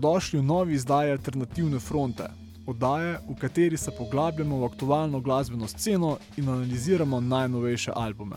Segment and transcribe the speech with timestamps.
[0.00, 2.30] Dobrodošli v novi izdaji Alternativne fronte,
[2.66, 8.36] oddaje, v kateri se poglabljamo v aktualno glasbeno sceno in analiziramo najnovejše albume.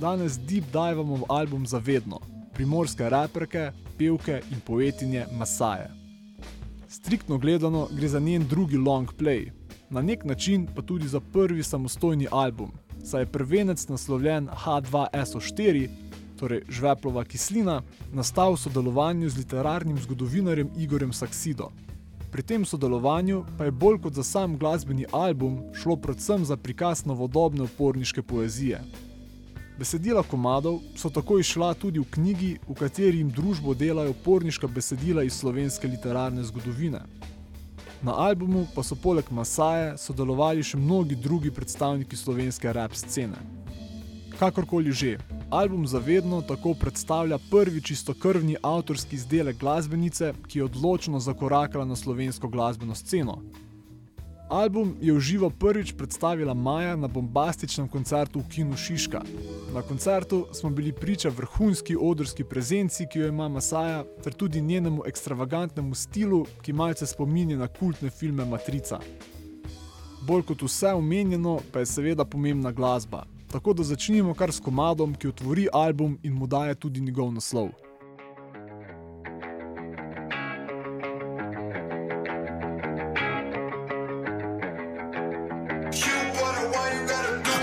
[0.00, 2.20] Danes deep divamo v album Zavedno,
[2.52, 5.88] primorske raperke, pevke in poetinje Masaje.
[6.88, 9.48] Striktno gledano gre za njen drugi long play,
[9.90, 12.72] na nek način pa tudi za prvi samostojni album,
[13.04, 15.88] saj je prvenec naslovljen H2SO4,
[16.38, 21.72] torej žveplova kislina, nastal v sodelovanju z literarnim zgodovinarjem Igorjem Saksido.
[22.30, 27.04] Pri tem sodelovanju pa je bolj kot za sam glasbeni album šlo predvsem za prikaz
[27.04, 28.80] novodobne uporniške poezije.
[29.78, 35.22] Besedila komadov so tako išla tudi v knjigi, v kateri jim družbo delajo uporniška besedila
[35.22, 37.00] iz slovenske literarne zgodovine.
[38.02, 43.57] Na albumu pa so poleg Masaje sodelovali še mnogi drugi predstavniki slovenske rap scene.
[44.38, 45.18] Kakorkoli že,
[45.50, 52.48] album Zavedno tako predstavlja prvi čistokrvni avtorski izdelek glasbenice, ki je odločno zakorakala na slovensko
[52.48, 53.42] glasbeno sceno,
[54.48, 59.20] Album je v živo prvič predstavila Maja na bombastičnem koncertu v Kinu Šiška.
[59.74, 65.02] Na koncertu smo bili priča vrhunski odrski prezenci, ki jo ima Masaja, ter tudi njenemu
[65.06, 69.00] ekstravagantnemu stilu, ki malce spominja na kultne filme Matrica.
[70.24, 73.26] Bolj kot vse omenjeno, pa je seveda pomembna glasba.
[73.52, 77.68] Tako da začnimo kar s komadom, ki otvori album in mu daje tudi njegov naslov.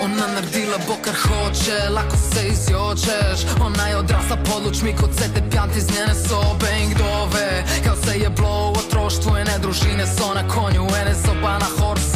[0.04, 3.46] Ona naredila bo kar hoče, lahko se izjočeš.
[3.62, 6.68] Ona je odrasla pod lučmi kot se te pjanti iz njene sobe.
[6.84, 11.16] In kdo ve, kaj se je bilo v otroštvu Ene družine so na konju, ene
[11.16, 12.15] soba na horsu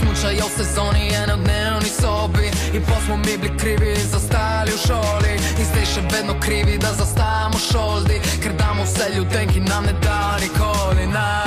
[0.00, 2.46] smučajo v sezoni, ene v dnevni sobi.
[2.72, 5.32] In pa smo mi bili krivi, zastali v šoli.
[5.60, 8.20] In zdaj še vedno krivi, da zastajamo šoldi.
[8.42, 11.06] Ker damo vse ljudem, ki nam ne da nikoli.
[11.06, 11.39] Na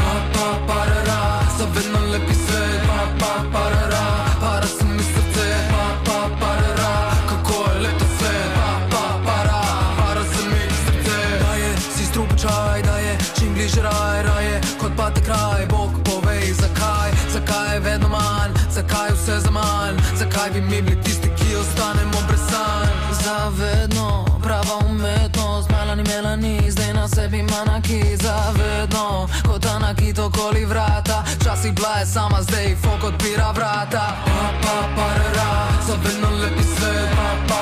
[27.23, 31.23] sebi manaki Zavedno, kot anakit okoli vrata.
[31.39, 34.05] Včasih bila je sama, zdaj fok odpira vrata.
[34.25, 35.51] Pa, pa, parara,
[35.87, 37.52] zavedno lepi svet Pa, pa,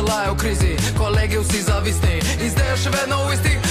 [0.00, 0.76] držala je krizi.
[0.98, 2.20] Kolege u si zavisni.
[2.46, 3.69] Izdeje šiveno u isti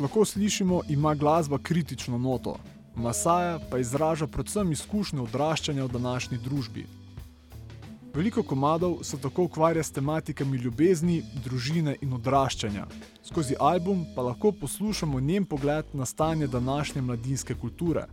[0.00, 2.56] Kot lahko slišimo, ima glasba kritično noto,
[2.96, 6.86] Masaja pa izraža predvsem izkušnje odraščanja v današnji družbi.
[8.14, 12.86] Veliko komadov se tako ukvarja s tematikami ljubezni, družine in odraščanja.
[13.22, 18.06] Skozi album pa lahko poslušamo njen pogled na stanje današnje mladinske kulture.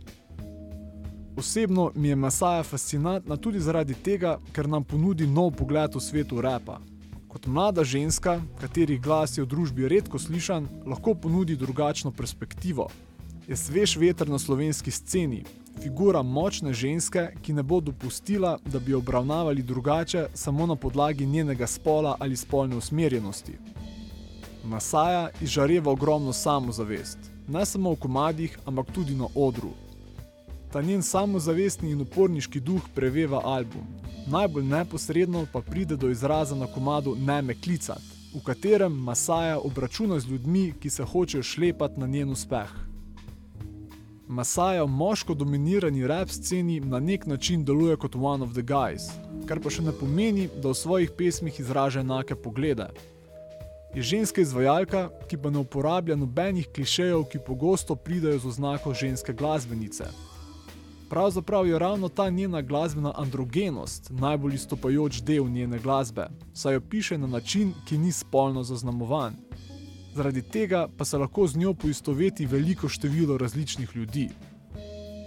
[1.36, 6.40] Osebno mi je Masaja fascinantna tudi zaradi tega, ker nam ponudi nov pogled v svetu
[6.40, 6.80] repa.
[7.38, 12.88] Kot mlada ženska, katerih glas je v družbi redko slišan, lahko ponudi drugačno perspektivo.
[13.46, 15.44] Je svež veter na slovenski sceni,
[15.78, 21.26] figura močne ženske, ki ne bo dopustila, da bi jo obravnavali drugače samo na podlagi
[21.26, 23.54] njenega spola ali spolne usmerjenosti.
[24.64, 29.70] Masaja izžareva ogromno samozavest, ne samo v komadih, ampak tudi na odru.
[30.72, 33.86] Ta njen samozavestni in uporniški duh preveva album.
[34.30, 38.02] Najbolj neposredno pa pride do izraza na komadu Ne me klicat,
[38.34, 42.68] v katerem Masaja obračuna z ljudmi, ki se hočejo šlepati na njen uspeh.
[44.28, 49.08] Masaja v moško dominirani rap sceni na nek način deluje kot one of the guys,
[49.46, 52.90] kar pa še ne pomeni, da v svojih pesmih izraža enake poglede.
[53.94, 59.32] Je ženska izvajalka, ki pa ne uporablja nobenih klišejev, ki pogosto pridajo z oznako ženske
[59.32, 60.12] glasbenice.
[61.08, 67.18] Pravzaprav je ravno ta njena glasbena androgenost najbolj izstopajoč del njene glasbe, saj jo piše
[67.18, 69.36] na način, ki ni spolno zaznamovan.
[70.14, 74.28] Zaradi tega pa se lahko z njo poistoveti veliko število različnih ljudi.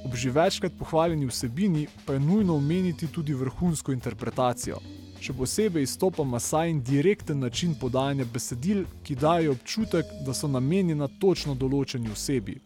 [0.05, 4.77] Ob že večkrat pohvaljeni vsebini pa je nujno omeniti tudi vrhunsko interpretacijo.
[5.21, 11.55] Še posebej izstopa Masajin direkten način podajanja besedil, ki dajo občutek, da so namenjena točno
[11.55, 12.57] določeni osebi.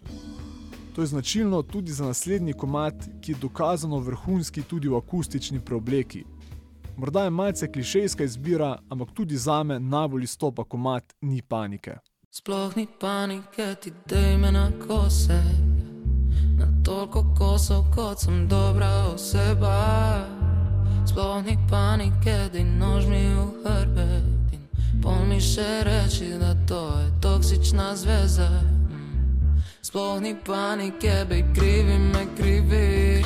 [0.95, 6.23] To je značilno tudi za naslednji komat, ki je dokazano vrhunski tudi v akustični preobleki.
[6.97, 11.95] Morda je malce klišejska izbira, ampak tudi za me najbolj izstopa komat Ni panike.
[12.31, 15.41] Sploh ni panike, ti dej me na kose,
[16.57, 20.25] na toliko kosov, kot sem dobra oseba.
[21.07, 26.99] Sploh ni panike, da nož mi v hrbet in pol mi še reči, da to
[26.99, 28.74] je toksična zveza.
[29.95, 33.23] Sploh ni panike, bej krivi me krivi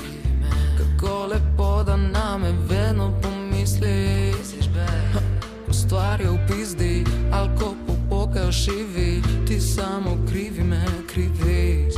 [0.77, 4.33] Kako lepo, da na me vedno pomisli.
[5.65, 9.21] Ko stvar je v pizdi, ali ko popokajo šivi.
[9.47, 11.89] Ti samo krivi me krivi,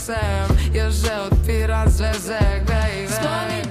[0.00, 2.12] sam Još že odpiram sve
[3.02, 3.69] i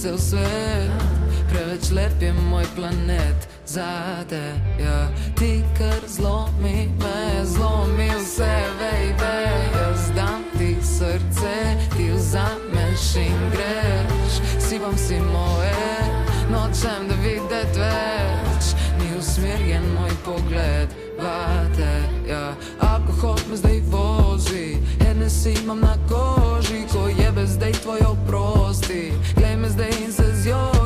[0.00, 0.90] cel svet
[1.52, 9.40] Preveč lep je moj planet zate, ja Ti kar zlomi me, zlomi vse, baby.
[9.74, 11.56] Jaz dam ti srce,
[11.96, 14.40] ti vzameš in greš.
[14.58, 15.96] Sipam si moje,
[16.50, 18.74] nočem da videt več.
[19.00, 20.88] Ni usmerjen moj pogled
[21.20, 21.92] vate,
[22.28, 29.12] ja Alkohol me zdaj vozi, Hennessy imam na koži Ko jebe zdaj tvoj oprosti,
[29.80, 30.79] glej me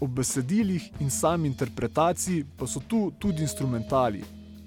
[0.00, 4.24] Ob besedilih in sami interpretaciji pa so tu tudi instrumentali.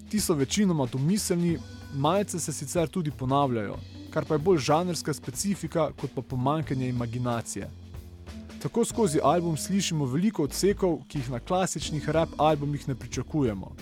[0.09, 1.57] Ti so večinoma domiselni,
[1.93, 3.75] malce se sicer tudi ponavljajo,
[4.13, 7.69] kar pa je bolj žanrska specifika kot pa pomankanje imaginacije.
[8.61, 13.75] Tako skozi album slišimo veliko odsekov, ki jih na klasičnih rap albumih ne pričakujemo.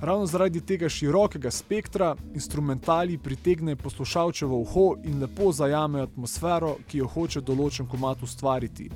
[0.00, 7.06] Ravno zaradi tega širokega spektra instrumentali pritegnejo poslušalčevo uho in lepo zajamejo atmosfero, ki jo
[7.08, 8.90] hoče določen komat ustvariti.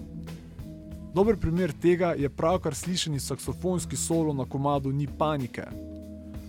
[1.14, 5.62] Dober primer tega je pravkar slišani saksofonski solo na komadu Ni panike.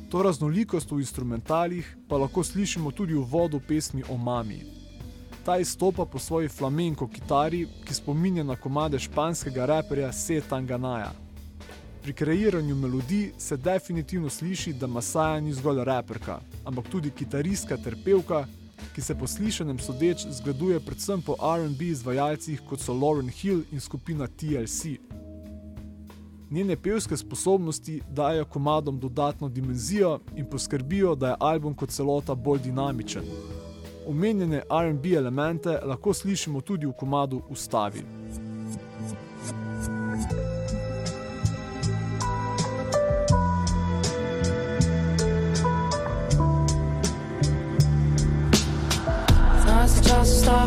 [0.09, 4.61] To raznolikost v instrumentalih pa lahko slišimo tudi v vodu pesmi o mami.
[5.45, 11.11] Ta izstopa po svoji flamenko kitari, ki spominja na komade španskega raperja Se Tanganaja.
[12.03, 17.95] Pri kreiranju melodij se definitivno sliši, da Masaja ni zgolj raperka, ampak tudi kitaristka ter
[18.05, 18.45] pevka,
[18.95, 23.79] ki se po slišanem sodeč zgleduje predvsem po RB izvajalcih kot so Lauren Hill in
[23.79, 24.85] skupina TLC.
[26.51, 32.59] Njene pevske sposobnosti dajo komadom dodatno dimenzijo in poskrbijo, da je album kot celota bolj
[32.59, 33.23] dinamičen.
[34.07, 38.03] Omenjene RB elemente lahko slišimo tudi v komadu Ustavi.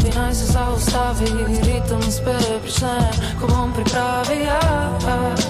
[0.04, 1.26] Ustavi, naj se zaustavi,
[1.62, 5.44] ritem spet prične, ko bom pripravi jaz.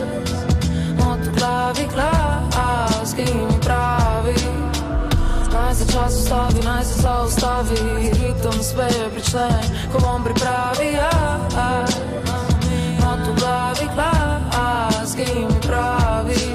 [0.99, 4.35] Not v glavi glas, ki mi pravi.
[5.53, 7.77] Naj se čas ustavi, naj se zaustavi,
[8.13, 9.49] ritem spet prične,
[9.93, 11.95] ko bom pripravi jaz.
[13.01, 16.55] Not v glavi glas, ki mi pravi.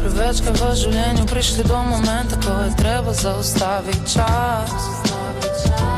[0.00, 4.99] Prevečkrat v življenju prišli do momenta, ko je treba zaustaviti čas.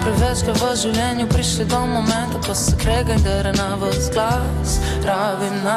[0.03, 4.81] Prevečkrat v življenju prišli do momenta, ko se krega in dere na vas glas.
[5.07, 5.77] Rabim na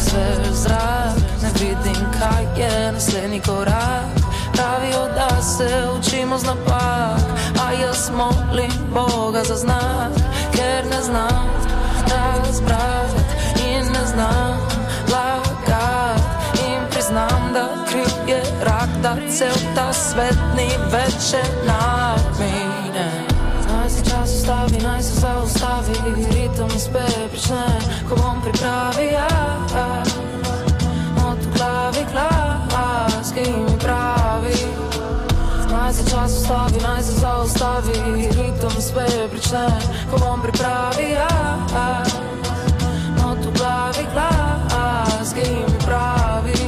[0.00, 4.16] svež zrak, ne vidim, kaj je naslednji korak.
[4.56, 5.68] Pravijo, da se
[5.98, 7.28] učimo z napak,
[7.60, 10.16] a jaz molim Boga za znak,
[10.56, 11.44] ker ne znam
[12.08, 13.22] razbrati
[13.68, 14.56] in ne znam
[15.12, 16.24] lagati.
[16.64, 21.91] In priznam, da kriv je rak, da cel ta svet ni več enakmine.
[28.52, 30.12] Pripravi jaz.
[31.40, 34.54] V glavi glas, ki mi pravi.
[35.72, 37.92] Naj se čas ustavi, naj se zaustavi,
[38.30, 39.66] ritem spet prične,
[40.10, 42.12] ko bom pripravi jaz.
[43.16, 46.60] V glavi glas, ki mi pravi.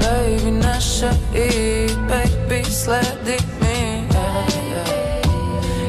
[0.00, 4.06] Baby, ne še i, baby, sledi mi.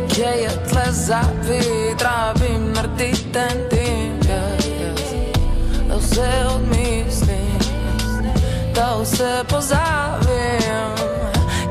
[0.10, 3.87] Kje je tle zavid, rabim narediti en tim.
[6.17, 7.59] Vse odmislim,
[8.75, 10.89] da vse pozabim.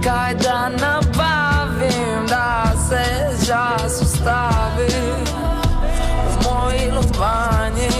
[0.04, 3.04] Kaj da nabavim, da se
[3.46, 4.86] čas ustavi
[6.28, 7.90] v moji lobanji.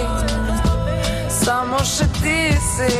[1.44, 2.94] Samo še ti si,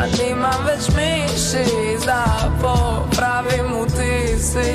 [0.00, 2.24] a nimam več mišic, da
[2.62, 4.70] popravim vtisi,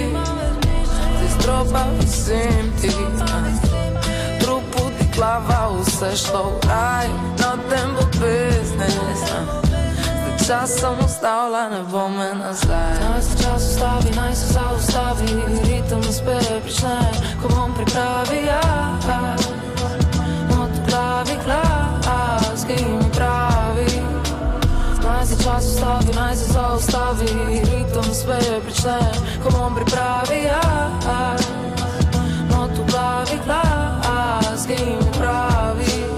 [1.17, 2.91] ti stropa visim ti,
[4.43, 7.09] trupu ti glava vse šlo v raj,
[7.41, 9.25] no tem bo business,
[10.45, 12.93] čas sem ustavila, ne bom me nazaj.
[13.01, 16.99] Naj se čas ustavi, naj se zaustavi, ritem spet prične,
[17.41, 19.09] ko bom pripravi jaz.
[20.53, 23.54] Not v glavi glas, ki mi pravi.
[25.25, 27.25] Naj se čas ustavi, naj se zaustavi,
[27.63, 28.99] ritem spet prične,
[29.43, 31.45] ko bom pripravi jaz.
[32.51, 36.14] Not v glavi glas, ki mi pravi.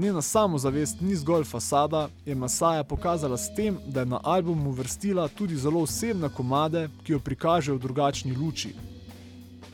[0.00, 5.28] Njena samozavest ni zgolj fasada, je Masaja pokazala s tem, da je na album uvrstila
[5.28, 8.74] tudi zelo osebne komade, ki jo prikaže v drugačni luči.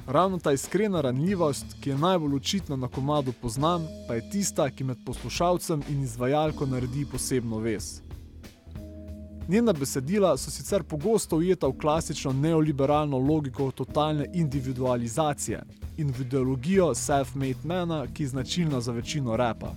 [0.06, 4.84] Ravno ta iskrena ranljivost, ki je najbolj očitna na komadu Poznam, pa je tista, ki
[4.84, 8.00] med poslušalcem in izvajalko naredi posebno vez.
[9.48, 15.62] Njena besedila so sicer pogosto ujeta v klasično neoliberalno logiko totalne individualizacije
[15.96, 19.74] in v ideologijo self-made mana, ki je značilna za večino repa.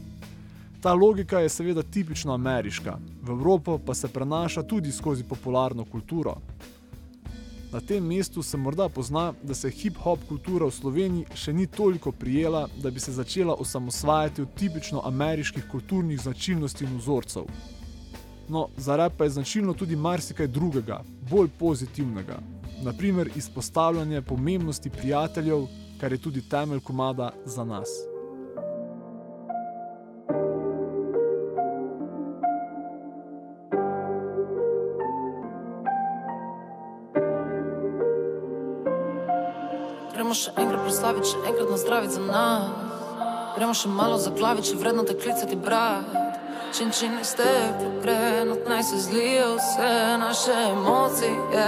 [0.82, 6.36] Ta logika je seveda tipično ameriška, v Evropo pa se prenaša tudi skozi popularno kulturo.
[7.72, 12.12] Na tem mestu se morda pozna, da se hip-hop kultura v Sloveniji še ni toliko
[12.12, 17.46] prijela, da bi se začela osamosvajati od tipično ameriških kulturnih značilnosti in vzorcev.
[18.50, 22.40] No, za rap pa je značilno tudi marsikaj drugega, bolj pozitivnega.
[22.84, 25.68] Naprimer, izpostavljanje pomembnosti prijateljev,
[26.00, 28.09] kar je tudi temelj komada za nas.
[40.30, 42.66] Gremo še enkrat proslaviti, še enkrat nazdraviti za nas.
[43.56, 46.06] Gremo še malo zaglaviti, še vredno te klicati, brat.
[46.70, 47.00] Iz
[47.32, 49.90] steklo gre, not naj se zlijo vse
[50.22, 51.66] naše emocije.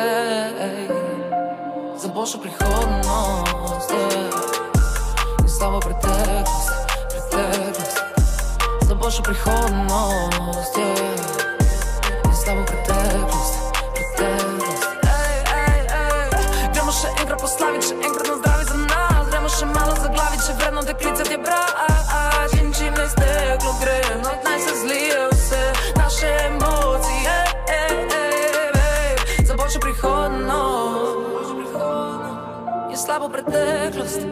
[2.06, 5.42] Za boljšo prihodnost, yeah.
[5.42, 7.98] in slabo preteklost, preteklost.
[8.86, 11.41] Za boljšo prihodnost, yeah.
[34.20, 34.28] Preteklost.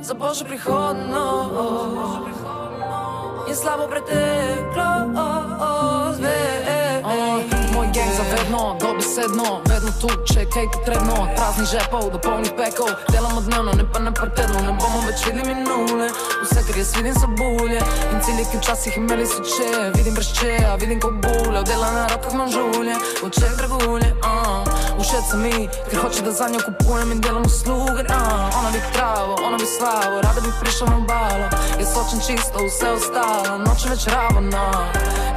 [0.00, 2.28] Za boljšo prihodnost
[3.48, 5.77] je slabo preteklost.
[8.58, 11.14] Zavedno, dobesedno, vedno tu, če je kaj potrebno.
[11.22, 15.02] Od praznih žepov do polnih pekov, delamo dnevno, ne pa ne pa tedno, ne bomo
[15.06, 16.08] več videli minule.
[16.42, 19.68] Vse, kar jaz vidim, so bulje in cilje, ki včasih imeli so če.
[19.94, 24.10] Vidim brez čeja, vidim kot bule, dela na rokah imam žulje, v očeh dragulje.
[24.26, 24.66] Uh.
[24.98, 28.02] Všeč se mi, ker hoče, da za njo kupujem in delam usluge.
[28.10, 28.58] Uh.
[28.58, 31.46] Ona bi travo, ona bi slavo, rada bi prišla na obalo.
[31.78, 34.66] Jaz hočem čisto, vse ostalo, nočem več ravno.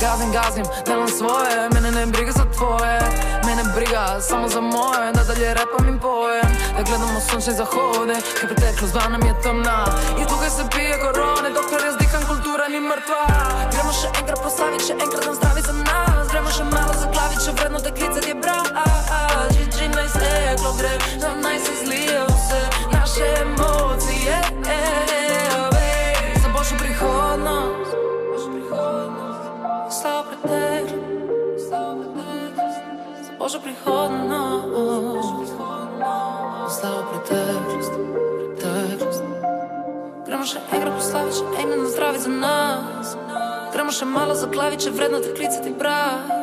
[0.01, 2.97] Gazim, gazim, delam svoje, mene ne briga za tvoje,
[3.45, 8.45] mene briga samo za moje, da dalje repam in pojem, da gledamo sončne zahode, ker
[8.50, 9.80] preteklost dva nam je temna.
[10.19, 13.24] In tukaj se pije korone, dokler jaz diham, kultura ni mrtva.
[13.74, 16.26] Gremo še enkrat proslaviti, še enkrat nam zdravi za nas.
[16.32, 18.71] Gremo še malo zaglaviti, še vredno klicati, brat.
[19.54, 19.81] Že že
[41.32, 43.15] proslaviti, še enkrat nazdraviti za nas.
[43.72, 46.39] Gremo še malo zaglaviti, če vredno te klicati, brat.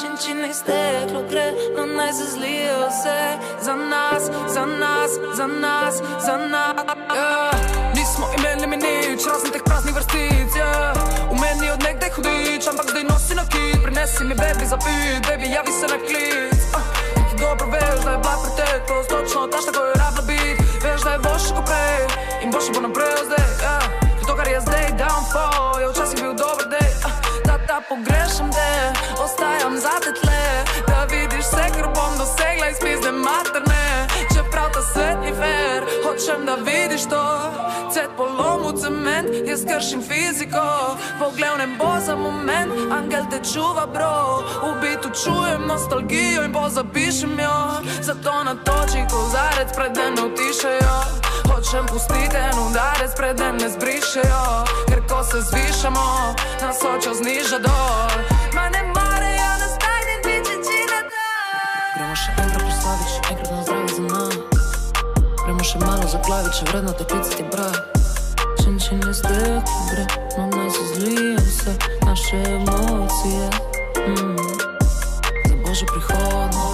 [0.00, 5.46] Čin čin iz steklo gre, no naj se zlijo vse za nas, za nas, za
[5.46, 6.80] nas, za nas.
[7.12, 7.52] Yeah.
[7.94, 10.96] Nismo imeli mi nič, razen teh praznih vrstic yeah.
[11.28, 15.20] V meni od nekdaj hudič, ampak zdaj nosi na kit Prinesi mi bebi za pit,
[15.28, 16.86] baby javi se na klic uh.
[17.28, 21.10] Ti dobro veš, da je bila preteklost Točno tašta, ko je rabila bit Veš, da
[21.12, 22.00] je boljše ko prej
[22.40, 23.49] In boljše bo naprej od zdaj
[24.50, 27.30] je zdaj downfall Je včasih bil dober day uh.
[27.46, 28.72] Da, da pogrešam te,
[29.24, 30.44] ostajam zate tle.
[30.88, 33.84] Da vidiš vse, kar bom dosegla iz pizde materne.
[34.34, 37.24] Čeprav ta svet ni fair, hočem da vidiš to.
[37.94, 40.66] Cet polom v cement, jaz kršim fiziko.
[41.18, 44.44] Pogled v nebo za moment, angel te čuva bro.
[44.62, 47.58] V bitu čujem nostalgijo in pozapišem jo.
[48.02, 54.44] Zato natoči kozarec, preden utišajo Hočem pustiti en udarec, preden ne zbrišejo
[54.88, 58.10] Ker ko se zvišamo, nas hočejo zniža dol
[58.54, 63.94] Ma ne morejo nas tajni biči na dol Gremo še enkrat proslaviti, še enkrat nazdraviti
[63.94, 64.50] za nas.
[65.44, 68.00] Gremo še malo zaglaviti, še vredno te klicati, brat.
[68.62, 70.04] Čin čin iz steklo gre,
[70.36, 71.74] no naj se zlijo vse
[72.06, 73.46] naše emocije.
[74.06, 74.36] Mm.
[75.48, 76.69] Za boljšo prihodnost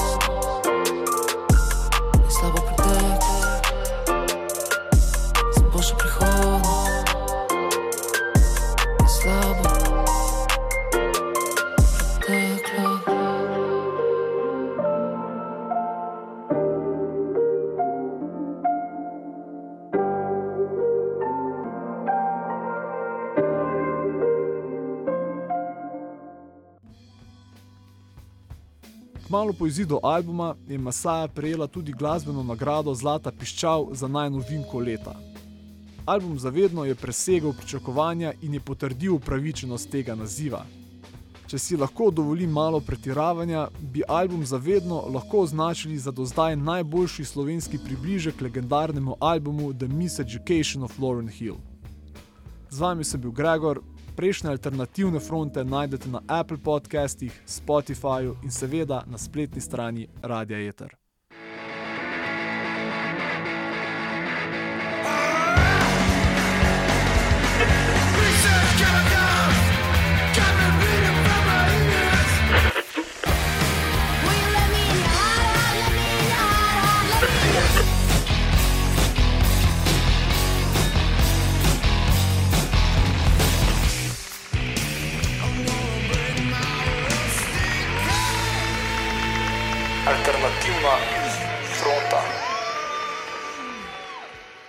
[29.27, 35.15] Kmalo po izidu albuma je Masaja prejela tudi glasbeno nagrado Zlata piščal za najnovinko leta.
[36.05, 40.63] Album Zavedno je presegel pričakovanja in je potrdil upravičenost tega naziva.
[41.47, 47.25] Če si lahko dovolim malo pretiravanja, bi album Zavedno lahko označili za do zdaj najboljši
[47.25, 51.59] slovenski približek legendarnemu albumu The Miseducation of Lauren Hill.
[52.71, 53.83] Z vami sem bil Gregor,
[54.17, 61.06] prejšnje alternativne fronte najdete na Apple podcastih, Spotifyju in seveda na spletni strani Radia Eter.